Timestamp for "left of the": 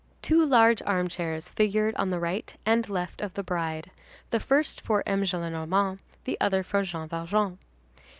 2.89-3.43